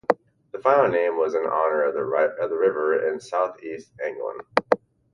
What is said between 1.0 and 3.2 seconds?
was in honour of the river in